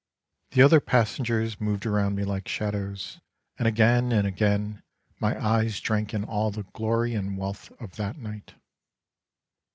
The 0.49 0.63
other 0.63 0.79
passengers 0.79 1.61
moved 1.61 1.85
around 1.85 2.15
me 2.15 2.23
like 2.23 2.47
shadows, 2.47 3.19
and 3.59 3.67
again 3.67 4.11
and 4.11 4.25
again 4.25 4.81
my 5.19 5.39
eyes 5.39 5.79
drank 5.79 6.11
in 6.11 6.23
all 6.23 6.49
the 6.49 6.63
glory 6.73 7.13
and 7.13 7.37
wealth 7.37 7.71
of 7.79 7.97
that 7.97 8.17
night. 8.17 8.55